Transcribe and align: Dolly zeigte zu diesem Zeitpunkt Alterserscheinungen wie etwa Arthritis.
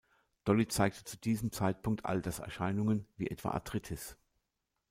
Dolly 0.45 0.67
zeigte 0.67 1.03
zu 1.03 1.15
diesem 1.15 1.51
Zeitpunkt 1.51 2.05
Alterserscheinungen 2.07 3.05
wie 3.17 3.27
etwa 3.27 3.51
Arthritis. 3.51 4.17